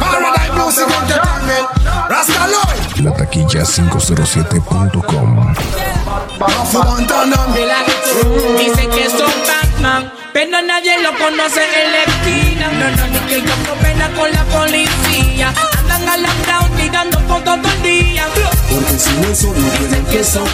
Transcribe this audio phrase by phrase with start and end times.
[0.00, 1.66] Paradise Music Entertainment.
[2.08, 3.04] Rasta Lloyd.
[3.04, 5.54] La taquilla 507.com.
[6.38, 7.36] Rafa Montana.
[8.58, 10.12] Dicen que son Batman.
[10.32, 12.68] Pero nadie lo conoce en la esquina.
[12.72, 15.52] No, no, ni que yo con pena con la policía.
[15.98, 18.26] Andan alambrados tirando fotos todo el día.
[18.70, 20.44] Porque si no son no Dicen que son.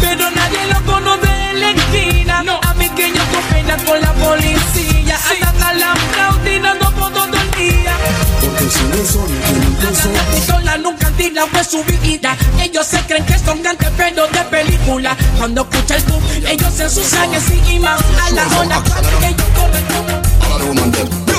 [0.00, 2.42] Pero nadie lo conoce en la esquina.
[2.42, 5.18] No, a mí que yo con pena con la policía.
[5.30, 7.92] Andan alambrados tirando fotos todo el día.
[8.40, 9.30] Porque si no son
[9.80, 12.36] no son La pistola nunca tirado de su vida.
[12.60, 15.16] Ellos se creen que son grandes pero de película.
[15.38, 17.94] Cuando escucha el boom, ellos se ensucian encima.
[17.94, 21.29] A la cuando ellos corren como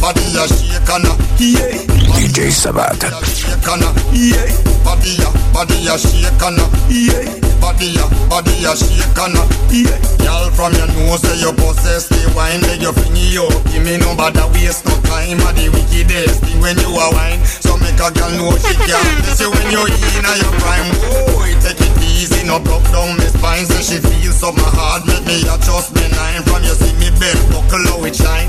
[0.00, 1.76] Body body ya shake and a yeah.
[2.16, 2.96] DJ Sabat.
[3.28, 4.48] Shake and a yeah.
[4.80, 5.12] Body
[5.52, 7.28] body ya shake and a yeah.
[7.60, 9.92] Body ya, body ya shake and a yeah.
[10.24, 13.60] Girl from your nose say you possess the wine, make you fling you up.
[13.68, 15.36] Give me no bother waste no time.
[15.44, 17.44] A the wickedest thing when you a wine.
[17.44, 20.88] So make a girl know she can't miss you when you in a your prime.
[21.36, 23.68] Boy, take it easy, no broke down me spine.
[23.68, 26.40] So she feels so my heart make me adjust me nine.
[26.48, 28.48] From you see me bed buckle how it shine.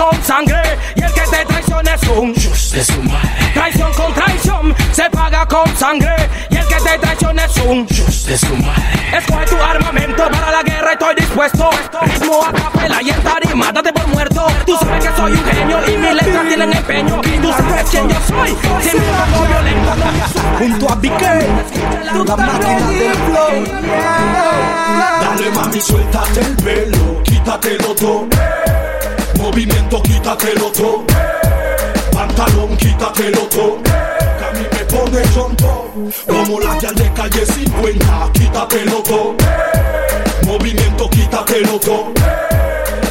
[0.00, 0.62] con sangre
[0.96, 3.52] y el que te traiciona es un de su madre.
[3.52, 6.14] Traición con traición se paga con sangre
[6.48, 9.18] y el que te traiciona es un de su madre.
[9.18, 11.68] Escoge tu armamento para la guerra, estoy dispuesto.
[12.02, 14.46] Ritmo a capela y en tarima, date por muerto.
[14.64, 17.20] Tú sabes que soy un genio y mis letras tienen empeño.
[17.24, 19.90] Y tú sabes quién yo soy, si me pongo violento.
[20.58, 21.46] Junto a Piqué,
[22.04, 23.64] la máquina del flow.
[25.20, 28.28] Dale mami, suéltate el pelo, quítatelo todo.
[29.50, 31.04] Movimiento, quítatelo todo.
[32.12, 33.82] Pantalón, quítatelo todo.
[33.82, 35.90] Que a mí me pone chonto.
[36.24, 39.34] Como la que de calle 50, quítatelo todo.
[40.46, 42.12] Movimiento, quítatelo todo.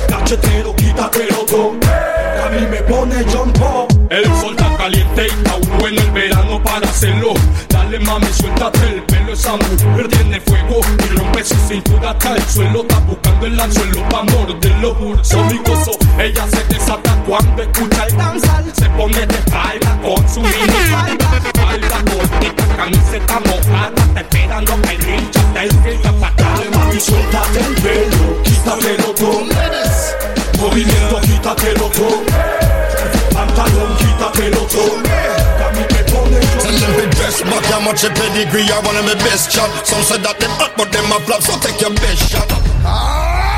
[0.08, 1.78] Cachetero, quítatelo todo.
[1.82, 3.88] Que a mí me pone chonto.
[4.10, 7.34] El sol está caliente y está bueno el verano para hacerlo.
[7.68, 12.44] Dale mami, suéltate el pelo, esa mujer tiene fuego y rompe su cintura hasta el
[12.44, 12.82] suelo.
[12.82, 15.24] Está buscando el anzuelo pa' morderlo.
[15.24, 18.72] Sónicoso, ella se desata cuando escucha el danzal.
[18.74, 21.42] Se pone de espalda con su mini falda.
[21.56, 23.94] Falda cortita, camiseta mojada.
[24.08, 29.44] Está esperando que el hincha te escrita pa' Dale mami, suéltate el pelo, quítatelo todo.
[30.60, 32.24] Movimiento, quítatelo todo.
[33.34, 35.09] Pantalón, quítatelo todo.
[37.50, 39.70] Back, how much a pedigree, I one of my best shot.
[39.86, 42.48] Some said that them hot, but them a flop, so take your best shot.
[42.86, 43.50] Ah.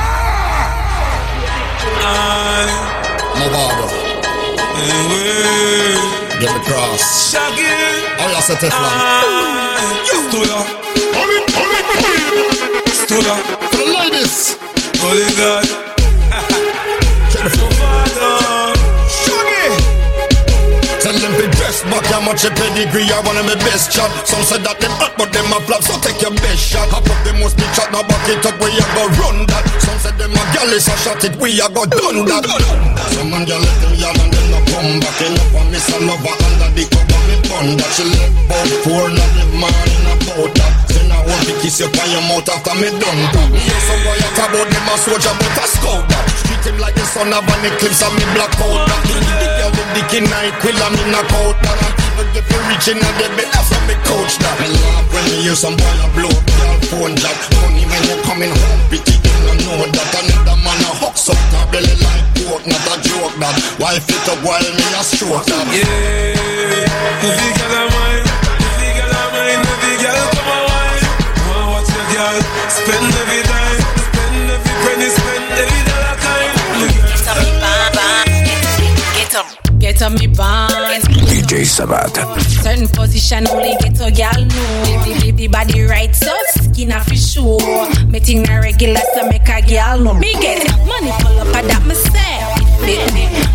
[3.38, 3.88] Mobile.
[6.40, 7.36] Get the cross.
[7.36, 8.92] Oh, yeah, set it flat.
[10.10, 10.60] Studa,
[12.90, 13.36] Studa,
[13.72, 14.58] For the ladies.
[15.02, 15.66] Holy God,
[22.12, 24.12] how much a pedigree, I of my best shot.
[24.28, 26.92] Some said that them hot, but them a flop, so take your best shot.
[26.92, 29.64] Hop up, them must be chat, now back it up, we a go run that.
[29.80, 32.44] Some said them a gal is a shot it, we a go done that.
[33.16, 35.20] Some man gal let them yell and them no come back.
[35.22, 37.92] Up on miss a lover under the cover, me bun that.
[37.96, 40.74] She left about four, not the morning about that.
[40.92, 43.48] Then I want to kiss you by your mouth after me done that.
[43.88, 46.26] Some boy a talk about them a soldier, but a scout that.
[46.44, 49.02] Treat him like the son of an eclipse and me black out that.
[49.06, 51.91] The girl with the night, quill and me knock out that.
[52.22, 54.54] And people get me reaching and they be after me coach that.
[54.62, 57.34] Me love when me hear some boy a blow up girl phone jack.
[57.66, 61.42] Money when you coming home, pity them no know that another man a hooks up
[61.50, 63.58] that belly like pork, not a joke that.
[63.82, 65.66] Wife it up while me a stroke that.
[65.74, 70.24] Yeah, if you get a mind, if you get a mind, if you get a
[70.30, 71.02] come on wine.
[71.50, 72.38] Wanna watch your girl
[72.70, 76.54] spend every dime, spend every penny, spend every dollar kind.
[76.86, 77.26] Look at
[79.18, 79.50] Get up,
[79.82, 81.31] get up me band.
[81.52, 82.16] DJ Sabat.
[82.64, 85.04] Certain position only get a gal know.
[85.04, 87.60] Baby baby, body right so skin off his shoe.
[88.08, 90.14] Meeting a regular so make a gal know.
[90.14, 92.56] Me get money pull up at that myself.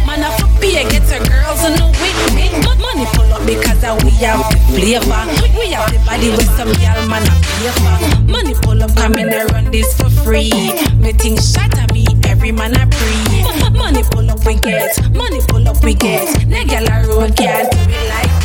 [0.04, 2.52] Man I for beer get her girls on the with me.
[2.76, 5.22] Money pull up because we have the flavor.
[5.56, 8.30] We have the body with some gal man a flavor.
[8.30, 10.52] Money pull up come in and run this for free.
[11.00, 11.85] Meeting shut up
[12.26, 13.70] every man a pre.
[13.78, 16.26] Money pull up we get, money pull up we get.
[16.48, 18.35] The girl a road can't do it like.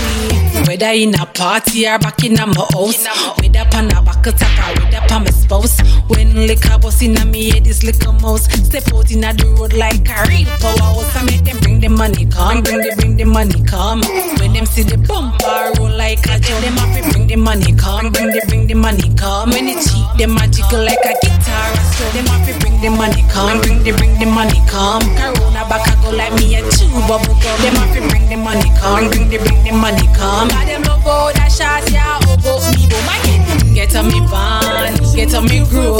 [0.71, 3.03] Whether in a party or back in a my house,
[3.43, 5.75] whether pan a back attack or whether pan my spouse.
[6.07, 8.47] When liquor bust in a me head, this liquor mouse.
[8.47, 11.11] Step out in a the road like a real powerhouse.
[11.11, 13.99] I make them bring the money come, bring the bring the money come.
[14.39, 17.75] When them see the bumper roll like a jet, them have to bring the money
[17.75, 19.51] come, bring the bring the money come.
[19.51, 21.67] When it cheap, them jiggle like a guitar.
[21.99, 25.03] So them have to bring the money come, bring the bring the money come.
[25.19, 27.59] Corona back a go like me a chew bubble gum.
[27.59, 30.60] Them have to bring the money come, bring the bring the money come.
[30.61, 33.73] Got them love all that shot, yeah, oh go me bo my head.
[33.73, 35.97] Get on me van, get on me grow.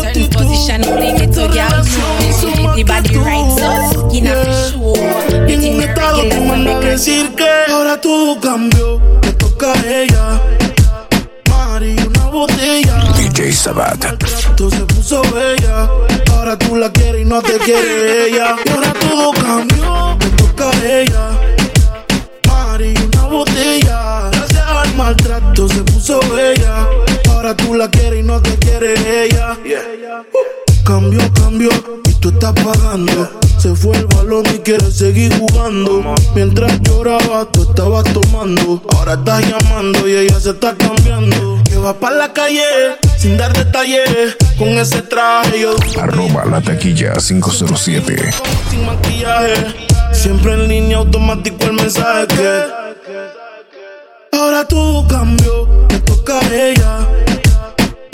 [0.00, 2.32] Certain position only get to girl know.
[2.32, 5.46] So the body right, so skin up for sure.
[5.46, 8.00] Y en Getting un the estado regular te so make mando a decir que ahora
[8.00, 10.40] todo cambió, le toca a ella.
[11.50, 13.12] Mari, una botella.
[13.14, 14.04] DJ Sabat.
[14.04, 15.90] Maltrato se puso bella.
[16.32, 18.56] Ahora tú la quieres y no te quiere ella.
[18.64, 21.37] Y ahora todo cambió, le toca a ella.
[23.38, 24.30] Botella.
[24.32, 26.88] Gracias al maltrato se puso bella.
[27.30, 28.94] Ahora tú la quieres y no te quiere
[29.26, 29.56] ella.
[29.62, 31.68] Uh, Cambió, cambió
[32.08, 33.30] y tú estás pagando.
[33.58, 36.14] Se fue el balón y quiere seguir jugando.
[36.34, 38.82] Mientras lloraba, tú estabas tomando.
[38.96, 41.62] Ahora estás llamando y ella se está cambiando.
[41.62, 42.64] Que va para la calle
[43.18, 44.36] sin dar detalles.
[44.58, 48.30] Con ese traje yo Arroba la taquilla 507.
[48.70, 49.54] sin maquillaje.
[50.12, 52.87] Siempre en línea automático el mensaje que
[54.48, 57.06] ahora todo cambió, le toca a ella.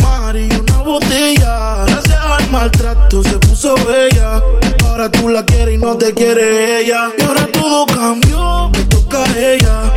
[0.02, 1.84] Mari, una botella.
[1.86, 4.42] Gracias al maltrato se puso bella.
[4.84, 7.10] Ahora tú la quieres y no te quiere ella.
[7.16, 9.92] Y ahora todo cambió, le toca a ella.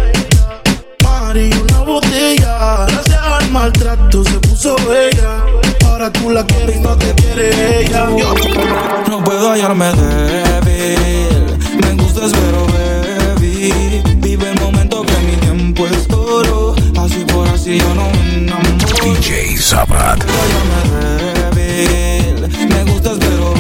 [1.04, 2.86] Mari, una botella.
[2.88, 5.44] Gracias al maltrato se puso bella.
[5.88, 8.08] Ahora tú la quieres y no te quiere ella.
[9.10, 11.58] No puedo hallarme débil.
[11.82, 14.04] Me gustas pero baby.
[14.18, 16.27] Vive el momento que mi tiempo es oro.
[17.68, 19.04] Así yo no me enamoro.
[19.04, 19.58] DJ
[21.54, 22.48] débil.
[22.70, 23.54] Me gustas pero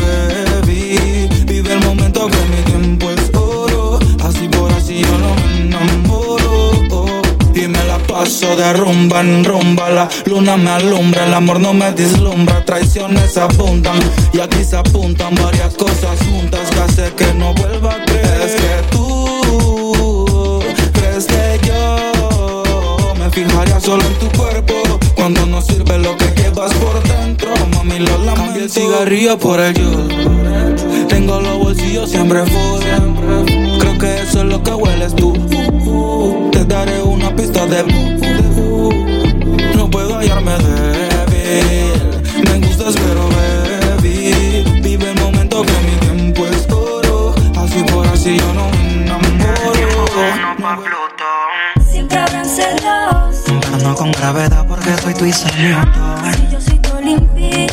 [0.61, 1.27] baby.
[1.45, 3.99] Vive el momento que mi tiempo es oro.
[4.23, 7.21] Así por así yo no me enamoro.
[7.53, 9.89] Y me la paso de rumba en rumba.
[9.89, 12.63] La luna me alumbra, el amor no me deslumbra.
[12.63, 13.99] Traiciones abundan
[14.31, 18.76] y aquí se apuntan varias cosas juntas que hace que no vuelva a creer.
[28.97, 30.07] El cigarrillo por el yo.
[31.07, 32.81] Tengo los bolsillos siempre full.
[33.79, 35.33] Creo que eso es lo que hueles tú.
[36.51, 37.83] Te daré una pista de
[39.75, 41.93] No puedo hallarme débil.
[42.43, 43.29] Me gustas pero
[44.01, 44.81] baby.
[44.81, 47.35] Vive el momento que mi tiempo es oro.
[47.55, 49.29] Así por así yo no me enamoro.
[51.87, 53.43] Siempre habrán celos.
[53.45, 56.46] Pero no con gravedad porque soy tu Isanioto.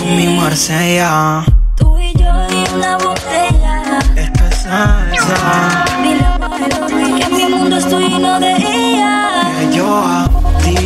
[0.04, 1.44] Mi Marsella.
[1.76, 3.98] Tú y yo y una botella.
[4.14, 5.82] Esto es salsa.
[5.82, 6.24] A Milo
[7.16, 9.30] que en mi mundo estoy lleno de ella.
[9.58, 10.28] Que yo a
[10.62, 10.76] ti.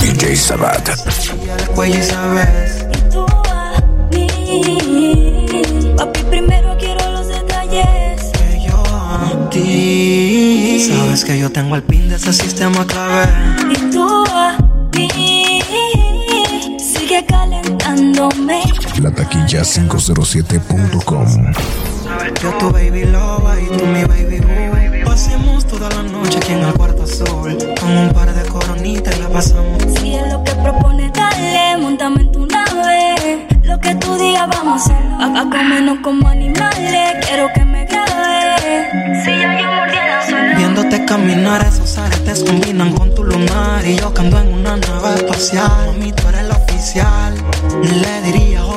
[0.00, 0.88] DJ Sabat.
[0.88, 2.86] Y el cuello y sabes.
[2.92, 3.74] Y tú a
[4.10, 4.26] mí.
[5.96, 8.22] Papi, primero quiero los detalles.
[8.32, 10.88] Que yo a ti.
[10.88, 13.28] Sabes que yo tengo el pin de ese sistema clave.
[13.70, 14.56] Y tú a
[14.94, 15.60] mí.
[16.78, 17.24] Sigue
[18.16, 21.52] La taquilla 507.com.
[22.42, 25.04] Yo tu baby loba y tú mi baby boo.
[25.04, 27.58] Pasemos toda la noche aquí en el cuarto azul.
[27.78, 29.82] Con un par de coronitas y la pasamos.
[30.00, 33.46] Si es lo que propone, dale, montame en tu nave.
[33.62, 35.16] Lo que tú digas, vamos a hacerlo.
[35.20, 39.22] A, comernos como animales, quiero que me grabe.
[39.24, 40.56] Si yo yo mordí el anzuelo.
[40.56, 43.84] Viéndote caminar, esos aretes combinan con tu lunar.
[43.86, 45.92] Y yo que ando en una nave espacial.
[45.98, 47.35] Mami, tú eres la oficial.
[47.82, 48.75] Le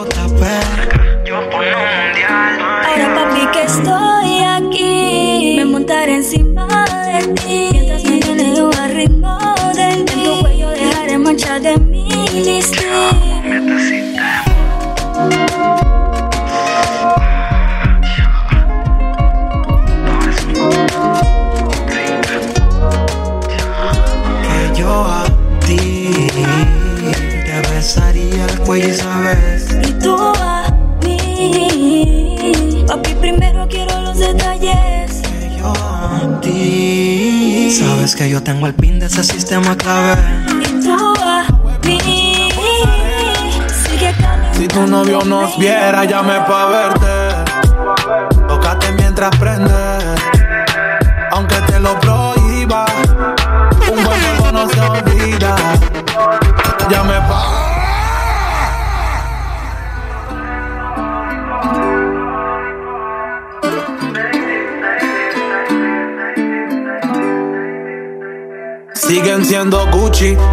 [38.09, 40.19] Sabes que yo tengo el pin de ese sistema clave.
[40.47, 41.45] Y tú a
[41.85, 42.49] mí.
[43.83, 44.57] Sigue caminando.
[44.57, 47.18] Si tu novio nos viera, llame pa' verte.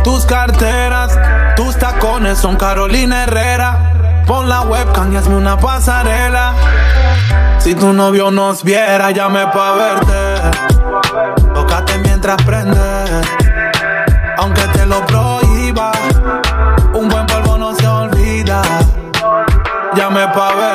[0.04, 1.18] Tus carteras,
[1.56, 4.22] tus tacones son Carolina Herrera.
[4.24, 6.54] Pon la webcam y hazme una pasarela.
[7.58, 11.50] Si tu novio nos viera, llame pa' verte.
[11.52, 12.78] Tócate mientras prende.
[14.36, 15.90] Aunque te lo prohíba,
[16.94, 18.62] un buen polvo no se olvida.
[19.96, 20.65] Llame pa' verte.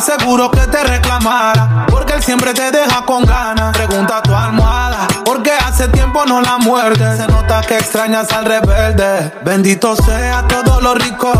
[0.00, 1.86] Aseguro que te reclamara.
[1.88, 3.76] Porque él siempre te deja con ganas.
[3.76, 7.16] Pregunta a tu almohada, porque hace tiempo no la muerde.
[7.16, 9.32] Se nota que extrañas al rebelde.
[9.44, 11.30] Bendito sea todo lo rico.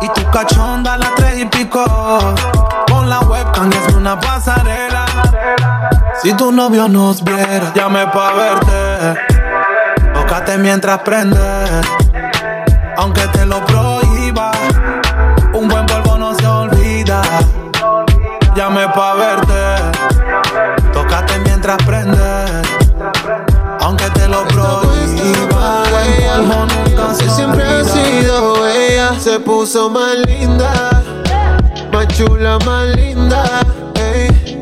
[0.00, 1.84] Y tu cachonda a las tres y pico.
[2.86, 5.04] Pon la webcam hazme una pasarela.
[6.22, 9.20] Si tu novio nos viera, llame pa' verte.
[10.14, 11.82] Tócate mientras prende.
[12.96, 13.91] Aunque te lo prohíba,
[19.22, 19.62] verte.
[20.92, 22.62] Tócate mientras prende.
[23.80, 31.02] Aunque te lo prohíba, buen nunca se siempre ha sido ella, se puso más linda,
[31.92, 33.44] más chula, más linda.
[33.94, 34.60] ey.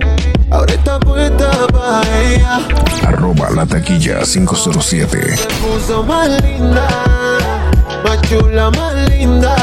[0.51, 2.59] Ahora está puesta pa' ella,
[3.07, 5.37] Arroba la taquilla 507.
[5.37, 6.89] se puso más linda,
[8.05, 9.55] más chula, más linda.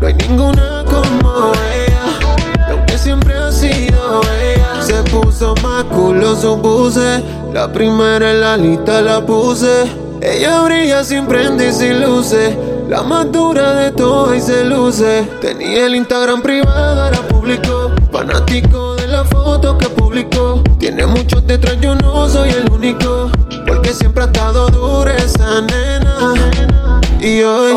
[0.00, 1.97] No hay ninguna como ella,
[2.98, 7.22] siempre ha sido ella, se puso más culo su puse.
[7.52, 9.84] La primera en la lista la puse.
[10.20, 12.56] Ella brilla sin prende y luces.
[12.88, 15.28] La más dura de todas y se luce.
[15.40, 17.92] Tenía el Instagram privado, ahora público.
[18.10, 20.62] Fanático de la foto que publicó.
[20.78, 23.30] Tiene muchos detrás, yo no soy el único.
[23.66, 26.34] Porque siempre ha estado dura esa nena.
[27.20, 27.74] Y hoy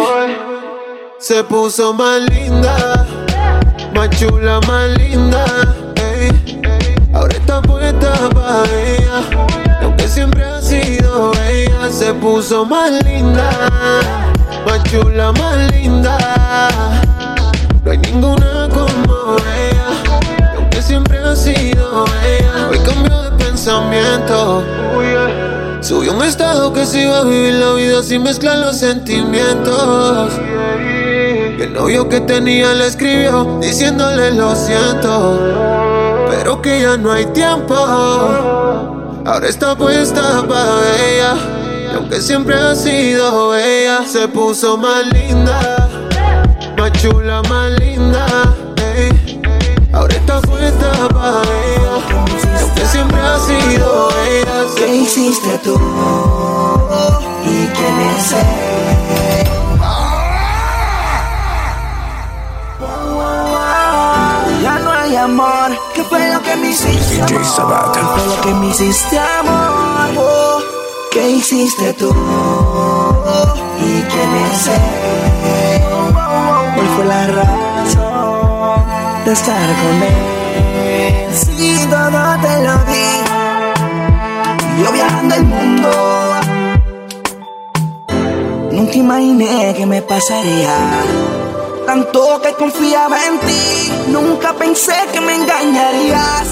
[1.19, 3.05] se puso más linda.
[4.01, 5.46] Más chula, más linda.
[5.96, 6.31] ey.
[7.13, 9.22] Ahora está puesta pa' ella.
[9.79, 13.51] Y aunque siempre ha sido ella, se puso más linda.
[14.65, 16.17] Más chula, más linda.
[17.86, 19.36] No hay ninguna como
[19.70, 19.89] ella.
[20.51, 24.63] Y aunque siempre ha sido ella, hoy cambió de pensamiento.
[25.79, 30.34] Subió un estado que se iba a vivir la vida sin mezclar los sentimientos.
[31.62, 35.39] El novio que tenía le escribió diciéndole lo siento,
[36.27, 37.75] pero que ya no hay tiempo.
[37.75, 41.36] Ahora está puesta para ella,
[41.91, 45.88] y aunque siempre ha sido ella, se puso más linda,
[46.80, 48.25] más chula, más linda.
[49.94, 51.96] Ahora está puesta para ella,
[52.58, 55.80] y aunque siempre ha sido ella, ¿Qué hiciste tú?
[57.46, 59.61] ¿Y quién es él?
[65.12, 65.77] Hay amor.
[65.94, 67.15] ¿Qué fue lo que me hiciste?
[67.15, 67.91] DJ amor?
[67.91, 70.10] ¿Qué fue lo que me hiciste, amor?
[70.18, 70.60] Oh,
[71.12, 72.15] ¿Qué hiciste tú?
[73.77, 75.82] ¿Y quién es él?
[76.75, 78.86] ¿Cuál fue la razón
[79.25, 80.15] de estar con él?
[81.34, 83.10] Si todo te lo di,
[84.82, 85.89] yo viajando el mundo.
[88.72, 91.40] Nunca imaginé que me pasaría.
[91.91, 96.48] Tanto que confiaba en ti, nunca pensé que me engañarías.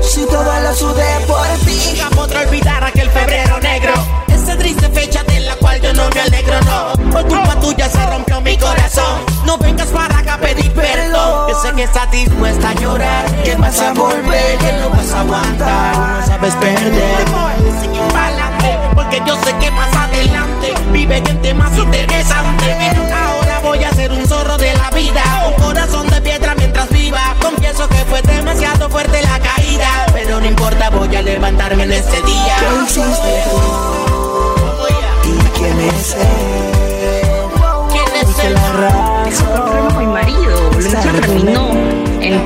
[0.00, 1.98] Si todo lo sudé por ti.
[1.98, 3.92] Nunca podré olvidar aquel febrero negro.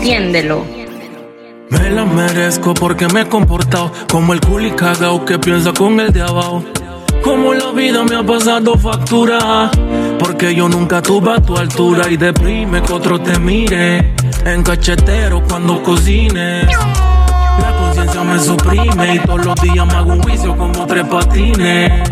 [0.04, 0.66] Entiéndelo.
[1.70, 6.12] Me la merezco porque me he comportado como el culi cagao que piensa con el
[6.12, 6.62] de abajo.
[7.22, 9.70] Como la vida me ha pasado factura.
[10.18, 14.14] Porque yo nunca tuve a tu altura y deprime que otro te mire.
[14.44, 16.64] En cachetero cuando cocine.
[16.66, 22.10] La conciencia me suprime y todos los días me hago un juicio como tres patines.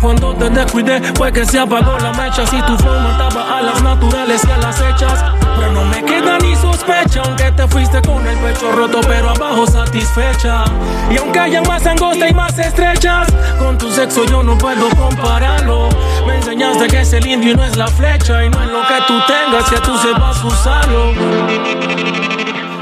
[0.00, 2.46] Cuando te descuidé fue que se apagó la mecha.
[2.46, 5.24] Si tu flow mataba a las naturales y a las hechas.
[5.56, 9.66] Pero no me queda ni sospecha, aunque te fuiste con el pecho roto, pero abajo
[9.66, 10.64] satisfecha.
[11.10, 13.26] Y aunque haya más angosta y más estrechas,
[13.58, 15.88] con tu sexo yo no puedo compararlo.
[16.26, 18.86] Me enseñaste que es el indio y no es la flecha, y no es lo
[18.86, 21.12] que tú tengas, que tú sepas usarlo.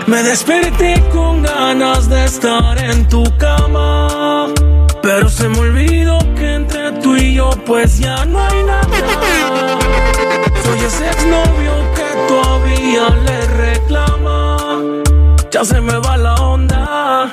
[0.07, 4.49] Me desperté con ganas de estar en tu cama.
[5.05, 8.89] Pero se me olvidó que entre tú y yo pues ya no hay nada.
[10.65, 14.81] Soy ese exnovio que todavía le reclama.
[15.51, 17.31] Ya se me va la onda.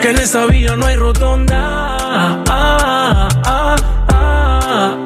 [0.00, 1.58] Que en esta vía no hay rotonda.
[1.58, 3.76] Ah, ah, ah,
[4.08, 4.96] ah,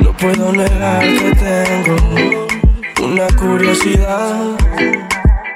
[0.00, 2.39] No puedo negar que tengo
[3.10, 4.56] una curiosidad.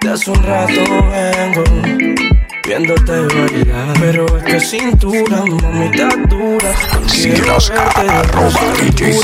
[0.00, 1.64] De hace un rato vengo
[2.66, 3.94] viéndote bailar.
[4.00, 6.74] Pero es que cintura, mamita dura.
[7.06, 9.18] Síguenos a arroba DJ.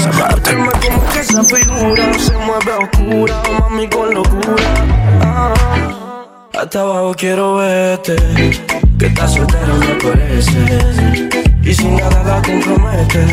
[0.54, 0.70] Como
[1.10, 4.74] que esa figura se mueve oscura, mami con locura.
[5.22, 8.16] Ah, hasta abajo quiero verte,
[8.98, 10.52] que estás soltera me parece.
[11.62, 13.26] Y sin nada la compromete.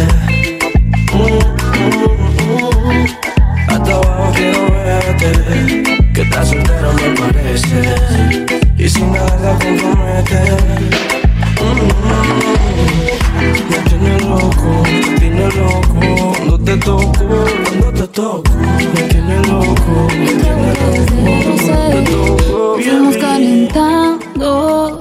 [1.13, 1.39] Mm,
[1.77, 2.07] mm,
[2.53, 3.07] mm.
[3.69, 4.66] Hasta abajo quiero verte,
[6.13, 7.95] que estás soltera me parece.
[8.77, 10.87] Y sin nada la compromete.
[13.69, 18.51] Me tiene loco, me tiene loco Cuando te toco, cuando te toco
[18.93, 24.99] Me tiene loco, me tiene loco Cuando te toco Fuimos calentando.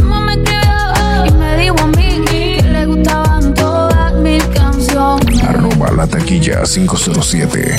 [0.00, 5.42] Mamá me escribió y me dijo a mí que le gustaban todas mis canciones.
[5.42, 7.76] Arroba la taquilla 507.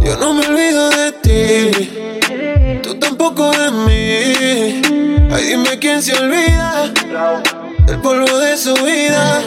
[0.00, 5.30] Yo no me olvido de ti, tú tampoco de mí.
[5.30, 6.90] Ay, dime quién se olvida
[7.84, 9.42] del polvo de su vida.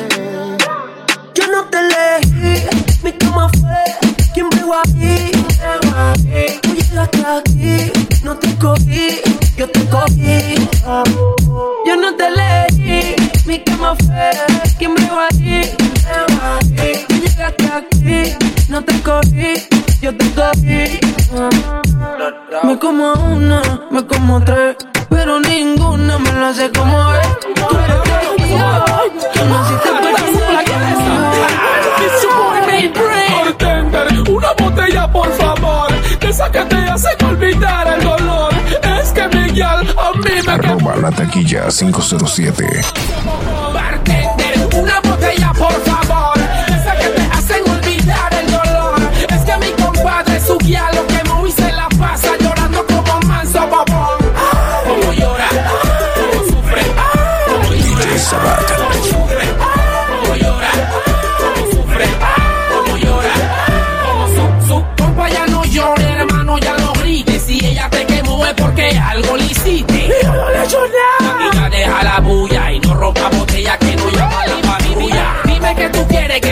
[39.52, 42.82] A mí me Arroba la taquilla 507.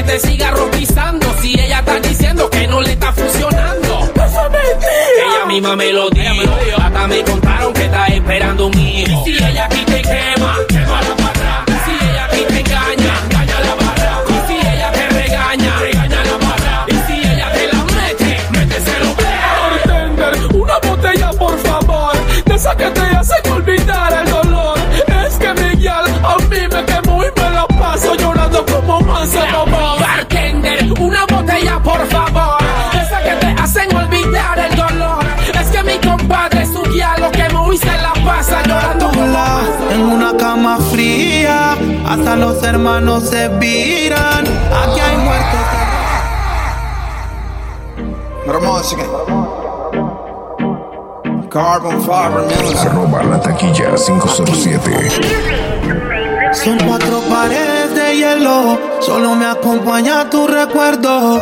[0.09, 4.11] Te siga ropizando si ella está diciendo que no le está funcionando.
[4.15, 5.23] Eso es mentira.
[5.27, 6.81] Ella misma me lo dijo.
[6.81, 9.23] Hasta me contaron que está esperando un hijo.
[9.27, 10.57] Y si ella aquí te quema,
[42.09, 44.43] Hasta los hermanos se viran.
[44.43, 45.59] Aquí hay muertos.
[51.51, 52.89] Carbon Fiber Music.
[52.89, 55.09] Arroba la taquilla 507.
[56.53, 58.79] Son cuatro paredes de hielo.
[59.01, 61.39] Solo me acompaña tu recuerdo.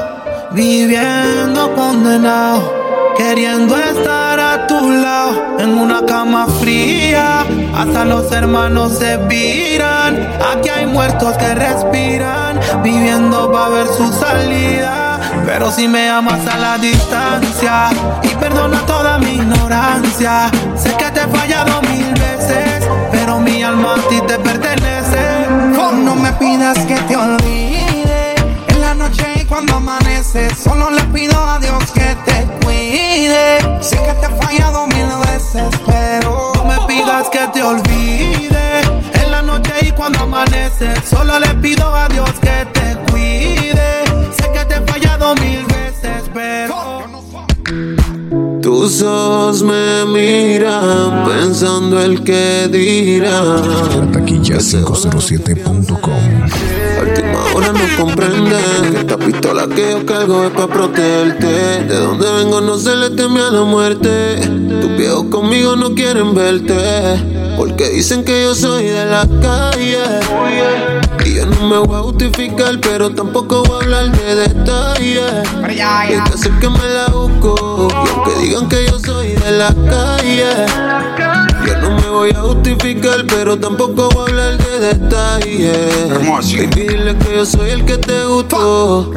[0.51, 2.73] Viviendo condenado.
[3.15, 5.16] Queriendo estar a tu lado.
[5.59, 7.45] En una cama fría.
[7.75, 10.15] Hasta los hermanos se viran.
[10.51, 12.59] Aquí hay muertos que respiran.
[12.83, 15.19] Viviendo va a ver su salida.
[15.45, 17.89] Pero si me amas a la distancia
[18.21, 23.95] y perdona toda mi ignorancia, sé que te he fallado mil veces, pero mi alma
[23.95, 25.47] a ti te pertenece.
[25.79, 28.35] Oh, no me pidas que te olvide
[28.67, 30.53] en la noche y cuando amanece.
[30.53, 33.59] Solo le pido a Dios que te cuide.
[33.81, 38.81] Sé que te he fallado mil veces, pero no me pidas que te olvide.
[39.21, 44.03] En la noche y cuando amanece, solo le pido a Dios que te cuide.
[44.37, 46.75] Sé que te he fallado mil veces, pero.
[48.61, 53.41] Tus ojos me miran pensando el que dirá.
[54.13, 56.86] Taquilla507.com
[57.57, 61.47] Ahora no comprenden que esta pistola que yo cargo es para protegerte.
[61.85, 64.37] De donde vengo no se le teme a la muerte.
[64.79, 66.75] Tus viejos conmigo no quieren verte.
[67.57, 70.03] Porque dicen que yo soy de la calle.
[71.25, 75.31] Y yo no me voy a justificar, pero tampoco voy a hablar de detalles.
[75.75, 77.87] Y hay que hacer que me la busco.
[77.89, 80.86] Y aunque digan que yo soy de la calle.
[81.97, 86.51] Me voy a justificar, pero tampoco voy a hablar de detalles.
[86.51, 89.11] Y dile que yo soy el que te gustó.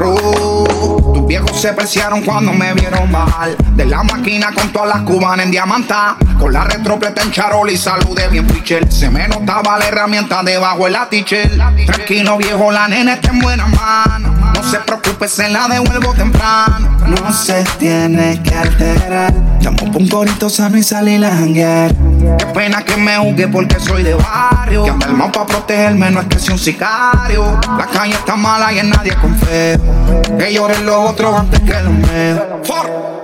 [1.15, 5.45] Tus viejos se preciaron cuando me vieron bajar De la máquina con todas las cubanas
[5.47, 6.17] en diamanta.
[6.39, 10.87] Con la retropleta en charol y saludé bien pitcher Se me notaba la herramienta debajo
[10.87, 15.69] del atichel Tranquilo viejo, la nena está en buenas manos No se preocupe, se la
[15.69, 16.97] devuelvo temprano.
[17.07, 19.35] No se tiene que alterar.
[19.61, 21.95] Llamo pa' un corito sano y salí a janguear
[22.39, 26.21] Qué pena que me juzgue porque soy de barrio Que anda armado pa' protegerme, no
[26.21, 30.85] es que sea un sicario La calle está mala y en nadie confío Que lloren
[30.85, 32.41] los otros antes que los míos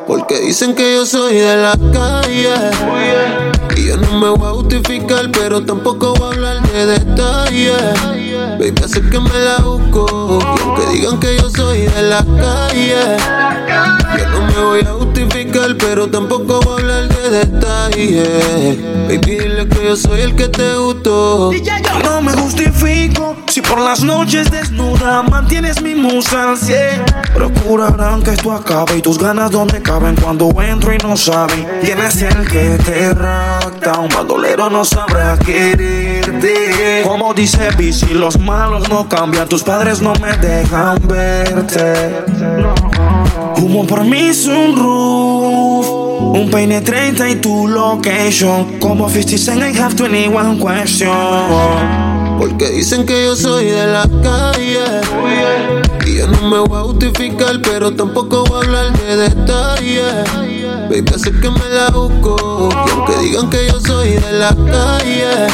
[0.07, 2.55] Porque dicen que yo soy de la calle.
[3.77, 7.83] Y yo no me voy a justificar, pero tampoco voy a hablar de detalles.
[8.59, 10.39] Baby, hace que me la busco.
[10.39, 13.17] Y aunque digan que yo soy de la calle,
[14.17, 18.79] yo no me voy a justificar, pero tampoco voy a hablar de detalles.
[19.09, 21.51] Baby, dile que yo soy el que te gustó.
[22.05, 27.05] No me justifico si por las noches desnuda mantienes mi musa al 100.
[27.35, 31.67] Procurarán que esto acabe y tus ganas donde caben cuando entro y no saben.
[31.83, 37.03] Tienes el que te rapta, un bandolero no sabrá quererte.
[37.05, 42.15] Como dice Bici, los malos no cambian, tus padres no me dejan verte.
[43.57, 45.36] Humo por sunroof.
[45.36, 45.36] Un
[46.57, 48.79] peine 30 y tu location.
[48.81, 51.13] Como 50 Cent, I have 21 question.
[52.39, 54.85] Porque dicen que yo soy de la calle.
[56.07, 60.15] Y yo no me voy a justificar, pero tampoco voy a hablar de detalles.
[60.89, 62.69] Baby, hace que me la busco.
[62.71, 65.49] Y aunque digan que yo soy de la calle,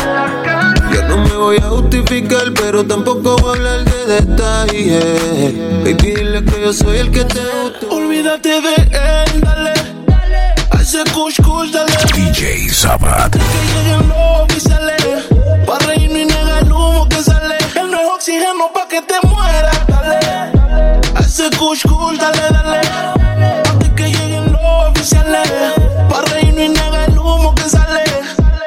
[0.92, 5.84] yo no me voy a justificar, pero tampoco voy a hablar de detalles.
[5.84, 7.96] Baby, dile que yo soy el que te gustó.
[7.96, 9.31] Olvídate de él,
[10.92, 11.90] ese kush kush, dale.
[12.14, 13.32] DJ Sabat.
[13.32, 14.96] Que llegue el lobby, sale.
[15.64, 17.56] Pa' reírnos y nega el humo que sale.
[17.76, 20.18] Él no es oxígeno pa' que te mueras, dale.
[21.14, 22.80] A ese kush kush, dale, dale.
[23.70, 25.42] Antes que llegue el lobby, sale.
[26.10, 28.04] Pa' reírnos y nega el humo que sale.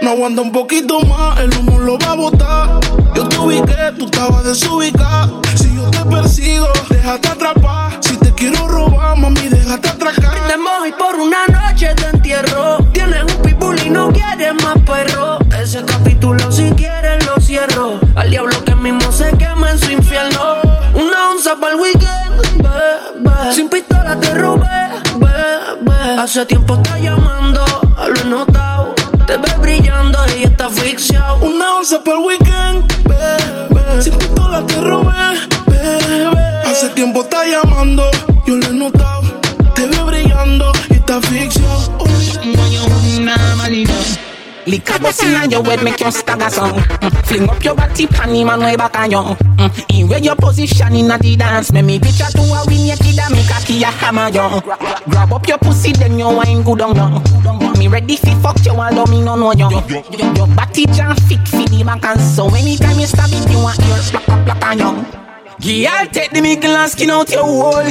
[0.02, 2.80] No aguanta un poquito más, el humo lo va a botar.
[3.14, 5.42] Yo te ubiqué, tú estabas desubicado.
[5.56, 8.00] Si yo te persigo, déjate atrapar.
[8.02, 10.35] Si te quiero robar, mami, déjate atracar.
[10.58, 12.78] Y por una noche te entierro.
[12.94, 15.38] Tienes un pitbull y no quieres más perro.
[15.62, 18.00] Ese capítulo si quieres lo cierro.
[18.16, 20.62] Al diablo que mismo se quema en su infierno.
[20.94, 23.54] Una onza para el weekend, bebé.
[23.54, 24.88] Sin pistola te robé,
[25.18, 26.20] bebé.
[26.20, 27.66] Hace tiempo está llamando,
[28.08, 28.96] lo he notado.
[29.28, 31.36] Te ves brillando y está asfixiado.
[31.40, 34.02] Una onza para el weekend, bebé.
[34.02, 35.38] Sin pistola te robé,
[35.68, 36.62] bebé.
[36.66, 38.10] Hace tiempo está llamando,
[38.48, 38.95] yo lo he notado.
[44.76, 46.74] A bus inna your head, make you stagger song.
[46.74, 47.26] Mm.
[47.26, 49.18] Fling up your body, panty man way back on you.
[49.18, 50.00] Mm.
[50.00, 53.20] In where your position inna the dance, make me picture to a win your kid
[53.20, 54.62] and make a key a hammer you.
[55.10, 57.80] Grab up your pussy, then you wine good on you.
[57.80, 59.70] Me ready fi fuck you, although me no know you.
[60.36, 63.80] Your body jam fit fi the back and so anytime you stab it, you want
[63.80, 65.35] your plack plack plack on you.
[65.62, 67.84] Girl, take the mickle and skin out your hole.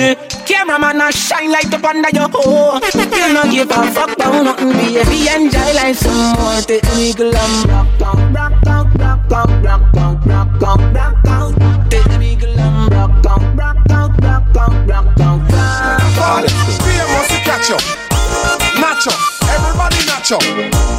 [0.44, 2.78] Cameraman a shine light up under your hole.
[2.92, 5.28] You no give a fuck about nothing, baby.
[5.32, 6.60] Enjoy life some more.
[6.60, 11.24] Take the mickle and rock down, rock down, rock down, rock down, rock down, rock
[11.24, 11.88] down.
[11.88, 16.44] Take the mickle and rock down, rock down, rock down, rock down, rock down.
[16.84, 17.80] Fear must catch up.
[18.76, 19.14] Nacho,
[19.48, 20.38] everybody nacho.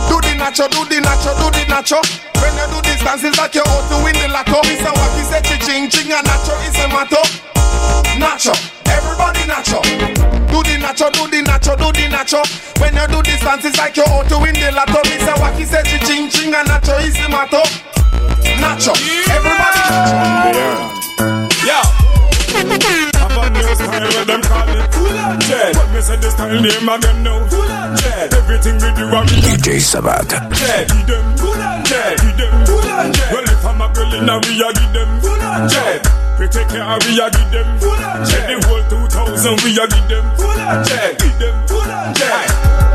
[0.10, 2.02] Do the nacho, do the nacho, do the nacho.
[2.42, 4.60] When you do this dance, it's like you're out to win the lotto.
[4.66, 7.22] It's a wacky say ching ching and nacho is a motto.
[8.18, 8.54] Nacho,
[8.90, 9.82] everybody nacho.
[10.50, 12.42] Do the nacho, do the nacho, do the nacho.
[12.82, 15.02] When you do this dance, it's like you're out to win the lotto.
[15.06, 17.62] It's a wacky say ching ching and nacho is the motto.
[18.58, 18.94] Nacho,
[19.30, 20.66] everybody nacho.
[21.66, 21.84] Yeah.
[22.56, 23.15] Have a
[23.56, 25.16] new style them call it Cool.
[25.76, 27.40] But me say the style name again now.
[27.48, 27.72] Cool.
[28.36, 30.30] Everything we do, I mean DJ Sabat.
[30.54, 30.88] Jet.
[30.92, 31.56] Give them Cool.
[31.56, 32.84] Give them Cool.
[33.32, 35.40] Well, if I'm a girl in a we a give them Cool.
[36.40, 37.96] We take care we a give them Cool.
[37.96, 40.60] The whole 2000 we a give them Cool.
[41.20, 42.95] Give them Cool.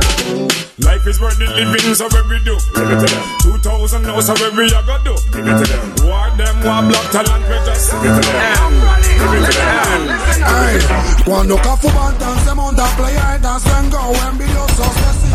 [0.85, 2.57] Life is worth the living, so what we do?
[2.75, 3.25] Give it to them.
[3.61, 5.15] 2000 now, so what we a go do?
[5.31, 6.09] Give it to them.
[6.09, 8.73] War them, war block talent, we just give it to them.
[9.21, 10.01] Give it to them.
[10.41, 10.81] Ay,
[11.25, 15.29] cuando Cafu Bantan se monta a playa y dance and go envidiosos que sí.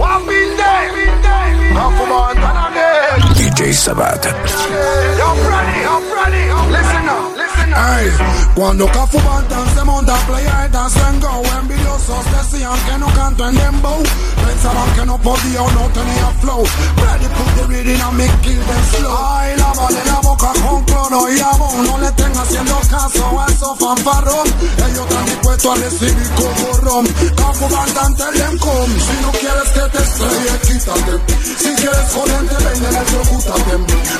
[0.00, 1.74] One been day, been day.
[1.76, 3.20] Cafu Bantan again.
[3.36, 4.24] DJ Sabat.
[4.24, 7.36] Yo, Freddy, yo, Freddy, yo, listen up,
[8.54, 13.06] cuando Cafu Bantan se monta a playa y dance and go envidiosos decían que no
[13.14, 14.02] canto en dembow.
[14.46, 16.62] Pensaban que no podía o no tenía flow.
[16.96, 19.18] Ready put the rhythm and me kill them slow.
[19.18, 21.86] Ay, lávale la boca con cloro y jabón.
[21.86, 24.46] No le estén haciendo caso a esos fanfarrón.
[24.88, 27.06] Ellos están dispuestos a recibir como ron.
[27.36, 28.86] Cafu Bantan te den con.
[28.86, 29.16] Si
[29.50, 31.12] quieres que te estrelle, quítate.
[31.58, 33.72] Si quieres joderte, ven electrocútate.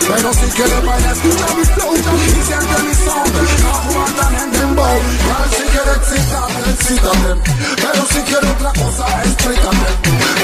[0.09, 3.35] Pero si quieres bailar, escucha mi flow y siente mi sound.
[3.63, 4.99] Cafu Bantan en dembow.
[5.27, 7.31] Ver si quieres excitarte, excítate.
[7.77, 9.89] Pero si quieres otra cosa, explícate.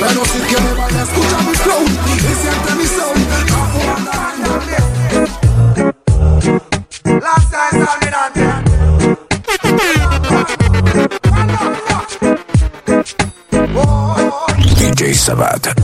[0.01, 3.22] Pero si quieres bailar, escucha mi flow y siente mi sound.
[3.49, 4.95] Cafu Bantan en dembow.
[15.26, 15.74] DJ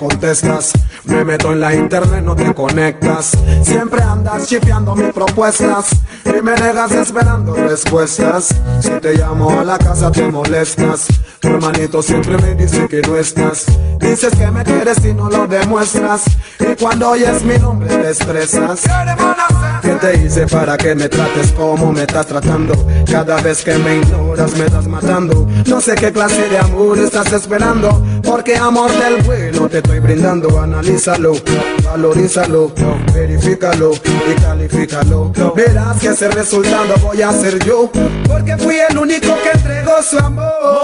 [0.00, 0.72] contestas.
[1.04, 3.32] Me meto en la internet, no te conectas.
[3.62, 5.90] Siempre andas chipeando mis propuestas
[6.24, 8.48] y me negas esperando respuestas.
[8.80, 11.06] Si te llamo a la casa te molestas.
[11.40, 13.66] Tu hermanito siempre me dice que no estás.
[13.98, 16.24] Dices que me quieres y no lo demuestras.
[16.58, 18.82] Y cuando oyes mi nombre te estresas.
[19.82, 22.74] ¿Qué te hice para que me trates como me estás tratando?
[23.10, 25.46] Cada vez que me ignoras me estás matando.
[25.66, 28.02] No sé qué clase de amor estás esperando.
[28.22, 30.60] Porque amor del bueno te estoy brindando.
[30.60, 31.32] Analízalo,
[31.84, 32.72] valorízalo,
[33.12, 35.32] verifícalo y califícalo.
[35.54, 37.90] Verás que ese resultado voy a ser yo.
[38.26, 40.80] Porque fui el único que entregó su amor.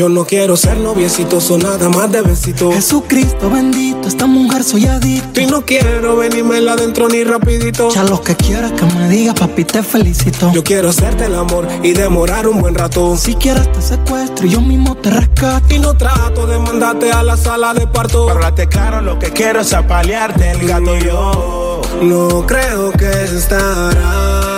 [0.00, 2.72] Yo no quiero ser noviecito, o nada más de besito.
[2.72, 5.42] Jesucristo bendito, esta mujer soy adicto.
[5.42, 7.90] Y no quiero venirme adentro ni rapidito.
[7.90, 10.50] Ya lo que quieras que me diga, papi, te felicito.
[10.54, 13.14] Yo quiero hacerte el amor y demorar un buen rato.
[13.18, 15.74] Si quieres te secuestro y yo mismo te rescato.
[15.74, 18.26] Y no trato de mandarte a la sala de parto.
[18.26, 21.82] Para claro, lo que quiero es apalearte el gato y yo.
[22.00, 24.49] No creo que se estará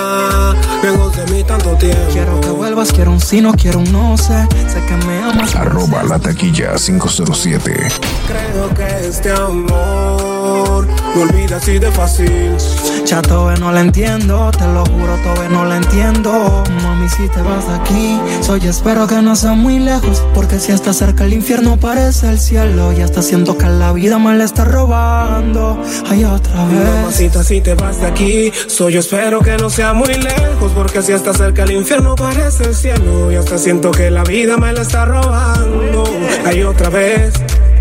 [0.82, 2.00] lejos de mí tanto tiempo.
[2.12, 4.46] Quiero que vuelvas, quiero un sí, no quiero un no sé.
[4.68, 5.54] Sé que me amas.
[5.54, 7.88] Arroba la taquilla 507.
[8.26, 10.31] Creo que este amor
[11.14, 12.56] me olvida así de fácil.
[13.06, 16.62] Ya todo no la entiendo, te lo juro, todo no la entiendo.
[16.82, 20.22] Mami, si te vas de aquí, soy espero que no sea muy lejos.
[20.34, 22.92] Porque si está cerca el infierno parece el cielo.
[22.92, 25.82] Ya está siento que la vida me la está robando.
[26.08, 26.84] Ay, otra vez.
[26.84, 30.72] Mamacita, si te vas de aquí, soy espero que no sea muy lejos.
[30.74, 33.30] Porque si está cerca el infierno parece el cielo.
[33.30, 36.04] Ya hasta siento que la vida me la está robando.
[36.46, 37.32] Ay, otra vez.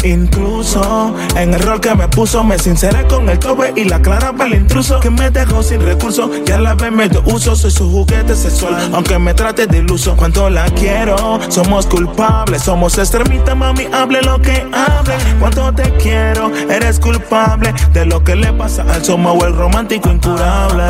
[0.03, 4.33] Incluso en el rol que me puso, me sinceré con el tope y la clara
[4.33, 6.29] para el intruso que me dejó sin recursos.
[6.45, 10.15] Ya la vez me uso, soy su juguete sexual, aunque me trate de iluso.
[10.15, 15.13] Cuánto la quiero, somos culpables, somos extremistas, mami, hable lo que hable.
[15.39, 20.83] Cuánto te quiero, eres culpable de lo que le pasa al somos el romántico incurable.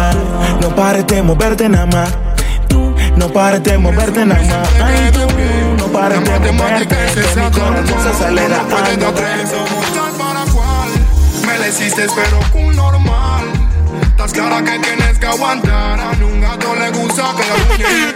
[0.61, 2.15] No pares de moverte nada más.
[3.17, 5.50] No pares de moverte nada más.
[5.91, 5.99] No
[6.53, 6.87] moverte.
[6.87, 8.59] Que mi corazón se acelera.
[9.49, 10.89] Somos tal para cual.
[11.45, 13.45] Me la hiciste, pero con normal.
[14.01, 15.99] Estás clara que tienes que aguantar.
[15.99, 18.13] A un gato le gusta que la uñe.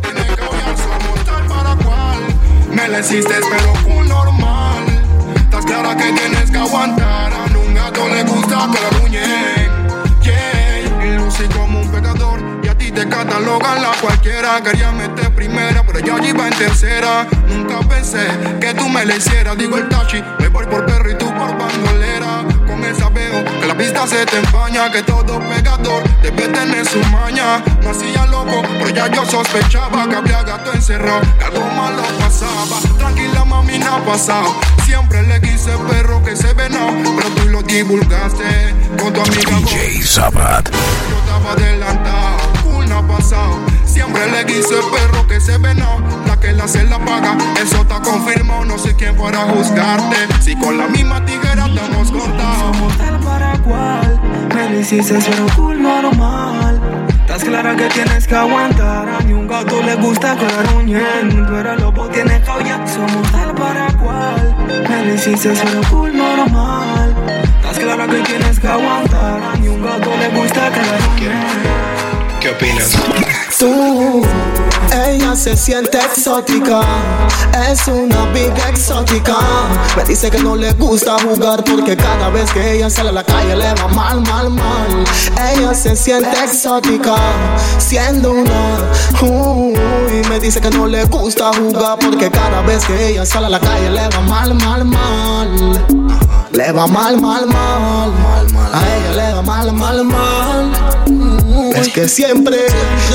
[0.00, 2.18] Tienes que odiar, somos tal para cual.
[2.72, 4.84] Me la hiciste, pero con normal.
[5.36, 7.32] Estás clara que tienes que aguantar.
[7.32, 9.70] A un gato le gusta que la uñe.
[10.22, 11.69] Yeah, y lucí como
[12.90, 14.60] te catalogan la cualquiera.
[14.62, 17.26] Quería meter primera, pero ya iba en tercera.
[17.48, 18.26] Nunca pensé
[18.60, 19.56] que tú me la hicieras.
[19.56, 22.44] Digo el tachi, me voy por perro y tú por bandolera.
[22.66, 24.90] Con esa veo que la pista se te empaña.
[24.90, 27.62] Que todo pegador debe tener su maña.
[27.82, 31.20] No hacía loco, pero ya yo sospechaba que había gato encerrado.
[31.38, 32.80] Que algo malo pasaba.
[32.98, 34.54] Tranquila, mami, no ha pasado.
[34.84, 39.58] Siempre le quise perro que se venó, pero tú lo divulgaste con tu amiga.
[39.58, 40.68] DJ Sabat.
[40.70, 42.49] Yo estaba adelantado,
[43.84, 47.36] Siempre le quise perro que se venó, la que la se la paga.
[47.62, 50.16] Eso está confirmado, no sé quién fuera a juzgarte.
[50.40, 52.72] Si con la misma tiguera te hemos cortado.
[52.72, 54.20] Somos tal para cual.
[54.54, 56.80] Me lo hiciste, pero cool normal.
[57.20, 59.08] Estás clara que tienes que aguantar.
[59.08, 61.46] A ni un gato le gusta gruñendo.
[61.46, 62.88] Tú eres lobo, tienes aullar.
[62.88, 64.56] Somos tal para cual.
[64.88, 66.59] Me lo hiciste, pero normal.
[73.60, 74.22] Tú,
[75.06, 76.80] ella se siente exótica,
[77.70, 79.36] es una big exótica.
[79.98, 83.22] Me dice que no le gusta jugar porque cada vez que ella sale a la
[83.22, 85.04] calle le va mal, mal, mal.
[85.52, 87.16] Ella se siente exótica,
[87.76, 88.78] siendo una.
[89.20, 89.74] Uy,
[90.30, 93.60] me dice que no le gusta jugar porque cada vez que ella sale a la
[93.60, 95.86] calle le va mal, mal, mal.
[96.52, 98.10] Le va mal, mal, mal.
[98.72, 101.09] A ella le va mal, mal, mal.
[101.74, 102.58] Es que siempre,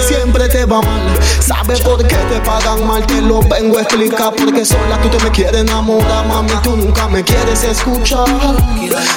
[0.07, 1.01] siempre te va mal.
[1.39, 3.05] ¿Sabes por qué te pagan mal?
[3.05, 4.33] Te lo vengo a explicar.
[4.35, 6.51] Porque sola tú te me quieres enamorar, mami.
[6.63, 8.25] Tú nunca me quieres escuchar.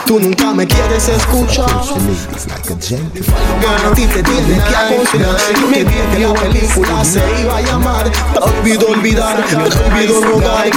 [0.07, 1.71] Tú nunca me quieres escuchar.
[1.71, 5.37] A ti te tiene que aconsejar.
[5.71, 8.11] Dije que la película se iba a llamar.
[8.35, 10.69] Prohibido olvidar, prohibido rogar.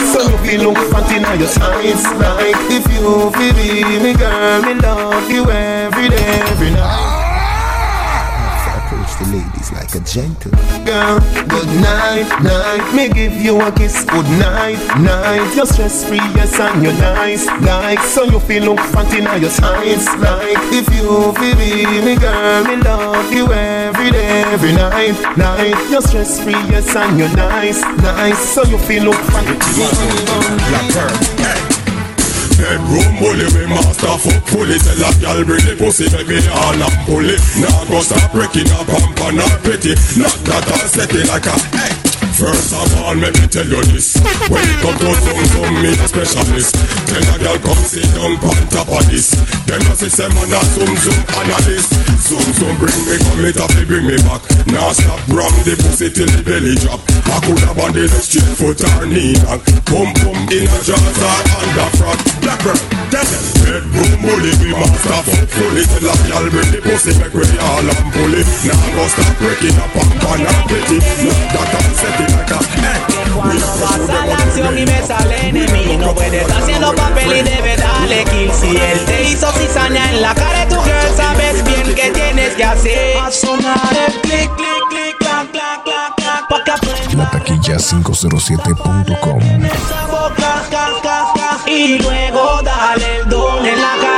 [0.92, 1.58] Fat in your eyes
[2.20, 7.21] Like if you feel me, girl, me love you every day, every night
[9.22, 10.52] the ladies like a gentle.
[10.86, 12.94] Girl, good night, night.
[12.96, 15.56] Me give you a kiss, good night, night.
[15.56, 18.00] You're stress free, yes, and you're nice, like.
[18.00, 20.58] So you feel look fat in your eyes Like.
[20.74, 25.76] If you feel me, me girl, me love you every day, every night, night.
[25.90, 28.40] You're stress free, yes, and you're nice, nice.
[28.40, 29.48] So you feel look fat
[32.62, 34.78] Bedroom bully, me master fuck fully.
[34.78, 38.70] Tell a gal bring the pussy, make me all up fully Nah go stop breaking
[38.78, 42.01] up, pump and pretty Not that I'll set it like a hey
[42.38, 44.18] First of all, let me tell you this.
[44.50, 46.74] When it come to zoom zoom, me a specialist.
[47.06, 49.36] Tell a girl come sit down on top of this.
[49.68, 51.92] Then I say say man a zoom zoom analyst.
[52.24, 54.42] Zoom zoom bring me come it up, bring me back.
[54.68, 57.02] Now stop ram the pussy till the belly drop.
[57.32, 61.00] I could have on the straight foot or knee knock Pum pum in a jaws
[61.00, 63.44] or under front Blackbird, tell them.
[63.64, 67.88] Bedroom bully, we master fuck fully Tell a girl bring the pussy, make we all
[67.88, 71.94] and pull it Now go stop breaking up and pan and petty Not that I'm
[71.96, 73.12] setting like a hey.
[73.34, 77.78] Cuando vas a la acción y me sale enemigo, no puedes haciendo papel y debes
[77.82, 78.52] darle kill.
[78.52, 82.54] Si él te hizo cizaña en la cara de tu girl, sabes bien qué tienes
[82.56, 83.18] que hacer.
[83.18, 87.24] A sonar el clic, clic, clic, clac, clac, clac, clac, pa' que aprenda.
[87.24, 89.42] La taquilla 507.com.
[89.66, 93.66] esa boca, ca, ca, ca, y luego dale el don.
[93.66, 94.11] En la calle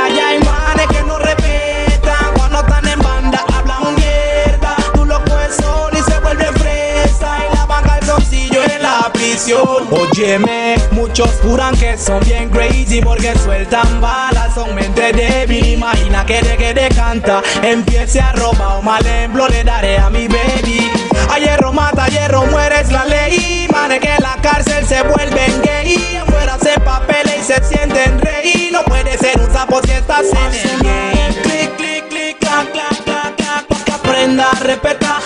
[9.44, 9.88] prisión.
[9.90, 14.54] Óyeme, muchos juran que son bien crazy porque sueltan balas.
[14.54, 15.66] Son mente débil.
[15.66, 20.10] Imagina que de que de canta empiece a robar un mal ejemplo le daré a
[20.10, 20.90] mi baby.
[21.30, 23.68] A hierro mata, a hierro muere es la ley.
[23.72, 26.16] Mane que en la cárcel se vuelven gay.
[26.16, 28.70] Afuera se papel y se sienten rey.
[28.72, 31.34] No puede ser un sapo si estás en el.
[31.42, 33.66] Clic, clic, clic, clac, clac, clac, clac.
[33.66, 35.20] Pa' que aprenda a respetar.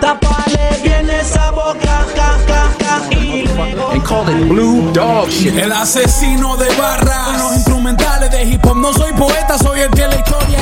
[0.00, 1.67] Tapale bien esa boca,
[4.08, 5.54] called it blue dog shit.
[5.58, 7.38] El asesino de barras.
[7.38, 8.76] Los instrumentales de hip hop.
[8.76, 10.58] No soy poeta, soy el que la historia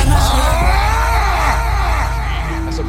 [2.65, 2.83] That's a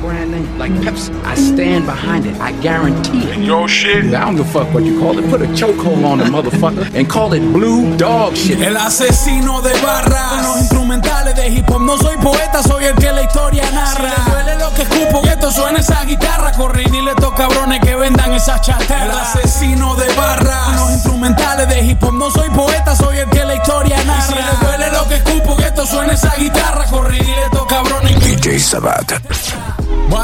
[0.58, 1.10] like Pepsi.
[1.24, 2.36] I stand behind it.
[2.40, 3.38] I guarantee it.
[3.38, 4.06] Yo, shit.
[4.14, 5.28] I don't give a fuck what you call it.
[5.30, 8.60] Put a chokehold on the motherfucker and call it blue dog shit.
[8.60, 10.42] El asesino de barras.
[10.42, 11.82] Los instrumentales de hip hop.
[11.82, 13.94] No soy poeta, soy el que la historia narra.
[13.94, 16.52] Si le duele lo que escupo, que esto suena esa guitarra.
[16.52, 19.34] Corre y dile a estos cabrones que vendan esas chatarras.
[19.34, 20.80] El asesino de barras.
[20.80, 22.14] Los instrumentales de hip hop.
[22.14, 24.22] No soy poeta, soy el que la historia narra.
[24.22, 26.84] Si le duele lo que escupo, que esto suena esa guitarra.
[26.86, 29.12] Corre y dile a estos cabrones que DJ Sabat.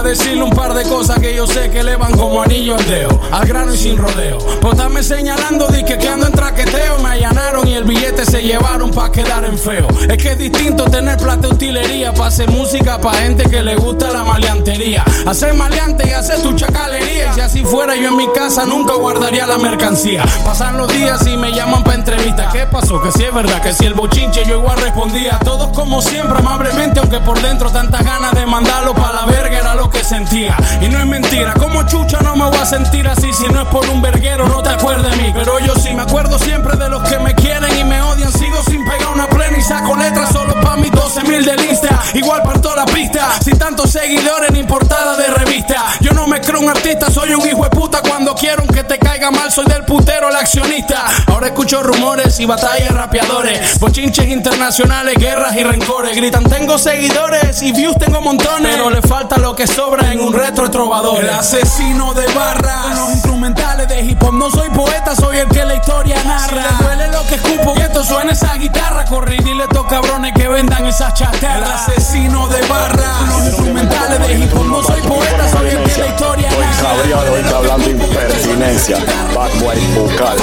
[0.04, 3.18] Decirle un par de cosas que yo sé que le van como anillo al dedo,
[3.32, 4.36] al grano y sin rodeo.
[4.60, 6.98] Por estarme señalando, di que, ando en traqueteo.
[6.98, 9.88] Me allanaron y el billete se llevaron pa' quedar en feo.
[10.08, 13.76] Es que es distinto tener plata de utilería pa' hacer música pa' gente que le
[13.76, 15.04] gusta la maleantería.
[15.26, 17.30] Hacer maleante y hacer tu chacalería.
[17.30, 20.24] Y si así fuera, yo en mi casa nunca guardaría la mercancía.
[20.44, 22.50] Pasan los días y me llaman pa' entrevista.
[22.52, 23.00] ¿Qué pasó?
[23.02, 25.38] Que si es verdad, que si el bochinche yo igual respondía.
[25.42, 29.74] Todos como siempre, amablemente, aunque por dentro tantas ganas de mandarlo pa' la verga era
[29.74, 30.56] lo que sentía.
[30.80, 33.32] Y no es mentira, como chucha no me voy a sentir así.
[33.32, 35.32] Si no es por un verguero, no te acuerdas de mí.
[35.34, 38.32] Pero yo sí me acuerdo siempre de los que me quieren y me odian.
[38.32, 39.26] Sigo sin pegar una
[39.64, 42.02] y saco letras solo pa' mis 12 mil de lista.
[42.14, 45.84] Igual parto la pista, sin tantos seguidores ni portada de revista.
[46.00, 48.00] Yo no me creo un artista, soy un hijo de puta.
[48.02, 51.04] Cuando quiero que te caiga mal, soy del putero, el accionista.
[51.26, 53.78] Ahora escucho rumores y batallas rapeadores.
[53.78, 56.16] Bochinches internacionales, guerras y rencores.
[56.16, 58.74] Gritan, tengo seguidores y views tengo montones.
[58.74, 61.22] Pero le falta lo que sobra en un retro trovador.
[61.22, 62.98] El asesino de barras.
[62.98, 64.34] Los instrumentales de hip hop.
[64.34, 66.48] No soy poeta, soy el que la historia narra.
[66.48, 69.04] Si le duele lo que escupo, que esto suena esa guitarra.
[69.04, 71.88] Corre y dile a estos cabrones que vendan esas chatarras.
[71.88, 73.28] El asesino de barras.
[73.28, 74.66] Los instrumentales de hip hop.
[74.66, 76.48] No soy poeta, soy el que la historia.
[76.80, 78.98] Cabría de hoy está hablando impertinencia.
[79.34, 80.36] Bad boy vocal.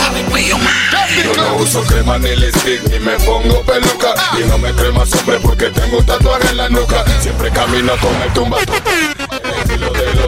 [1.23, 5.39] Yo no uso crema ni lipstick ni me pongo peluca Y no me crema hombre
[5.41, 10.20] porque tengo un tatuaje en la nuca Siempre camino con el tumba El estilo de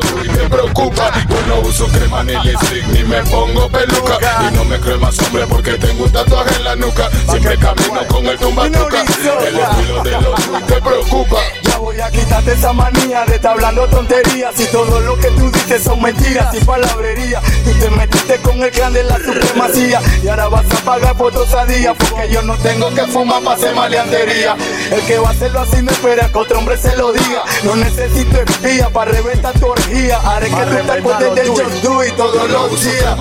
[0.54, 1.12] preocupa.
[1.30, 4.18] Yo no uso crema ni lipstick ni me pongo peluca.
[4.48, 7.10] Y no me crema hombre porque tengo un tatuaje en la nuca.
[7.30, 11.38] Siempre camino con el tumba El estilo de los te preocupa
[11.80, 14.60] Voy a quitarte esa manía de estar hablando tonterías.
[14.60, 18.72] Y todo lo que tú dices son mentiras y palabrería Tú te metiste con el
[18.72, 22.56] clan de la supremacía Y ahora vas a pagar por tu osadía Porque yo no
[22.58, 24.56] tengo que fumar para hacer maleantería.
[24.92, 27.44] El que va a hacerlo así no espera que otro hombre se lo diga.
[27.64, 30.20] No necesito espía para reventar tu orgía.
[30.20, 33.18] Haré que tú te acuerdes del John Doe todos no los días.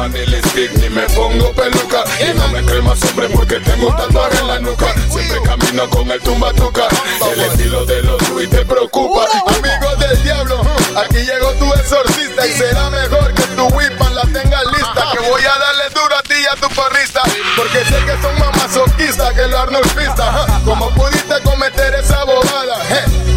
[0.76, 2.05] ni me pongo peluca.
[2.20, 4.94] Y no me crema hombre porque tengo un tatuaje en la nuca.
[5.11, 6.88] Siempre camino con el tumbatuca.
[7.32, 9.24] El estilo de los y te preocupa.
[9.47, 10.62] Amigos del diablo,
[10.97, 15.12] aquí llegó tu exorcista Y será mejor que tu whipan la tengas lista.
[15.12, 17.22] Que voy a darle duro a ti y a tu porrista
[17.57, 20.62] Porque sé que son más masoquistas que los arnulfistas.
[20.64, 22.78] ¿Cómo pudiste cometer esa bobada?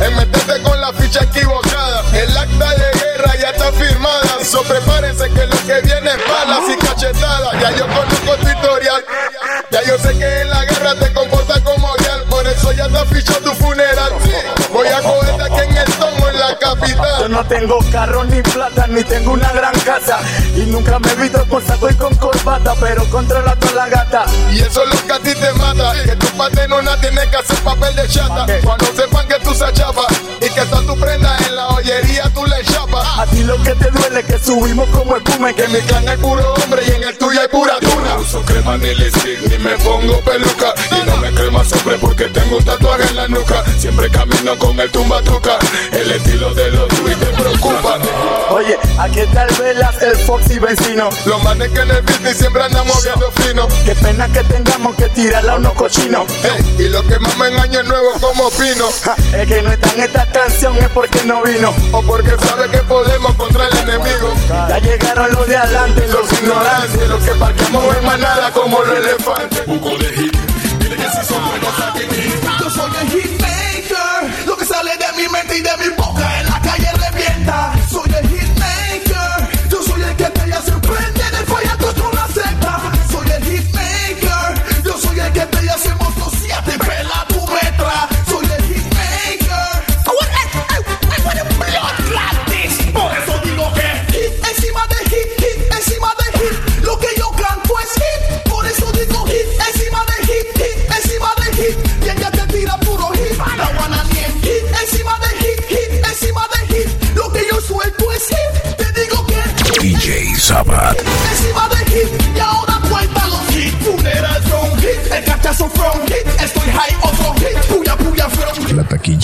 [0.02, 2.04] En meterte con la ficha equivocada.
[2.14, 6.64] El acta de guerra ya está firmada So prepárense que lo que viene es balas
[6.70, 7.54] y cachetadas.
[7.62, 9.06] Ya yo conozco tu historial
[9.72, 11.35] Ya yo sé que en la guerra te comportas
[17.60, 20.20] tengo carro ni plata, ni tengo una gran casa.
[20.56, 24.26] Y nunca me he visto con saco y con corbata Pero controla toda la gata.
[24.52, 27.58] Y eso es lo que a ti te mata Que tu patenona tiene que hacer
[27.60, 28.46] papel de chata.
[28.64, 30.06] Cuando sepan que tú se chapa
[30.42, 33.20] Y que toda tu prenda en la joyería tú le chapas.
[33.20, 36.08] A ti lo que te duele es que subimos como espuma Que en mi clan
[36.08, 38.16] hay puro hombre y en el tuyo hay pura tuna.
[38.16, 40.74] No uso crema ni lipstick ni me pongo peluca
[41.36, 43.64] crema más hombre porque tengo un tatuaje en la nuca.
[43.78, 45.58] Siempre camino con el tumbatuca.
[45.92, 48.00] El estilo de los y te preocupa.
[48.50, 51.10] Oye, aquí está el Velas, el Fox y vecino.
[51.26, 53.68] Los manes que en el business siempre andamos viendo fino.
[53.86, 56.26] Qué pena que tengamos que tirarla a unos cochinos.
[56.80, 58.88] y lo que más me engaña es nuevo como pino.
[59.34, 61.74] es que no está en esta canción es porque no vino.
[61.92, 64.34] O porque sabe que podemos contra el enemigo.
[64.48, 69.66] Ya llegaron los de adelante, los ignorantes, los que parquemos en manada como los elefantes.
[69.66, 70.45] Buco de
[72.60, 76.45] Yo soy el hitmaker, lo que sale de mi mente y de mi boca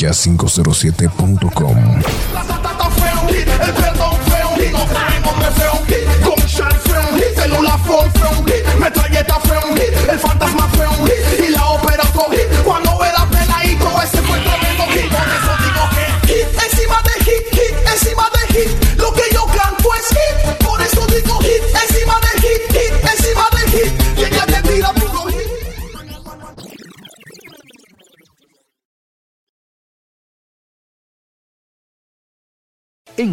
[0.01, 2.50] jazz507.com.